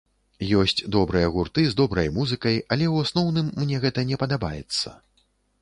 Ёсць 0.59 0.79
добрыя 0.95 1.27
гурты 1.35 1.65
з 1.67 1.77
добрай 1.83 2.09
музыкай, 2.17 2.57
але 2.71 2.85
ў 2.93 2.95
асноўным 3.09 3.55
мне 3.63 3.85
гэта 3.85 4.09
не 4.15 4.21
падабаецца. 4.27 4.99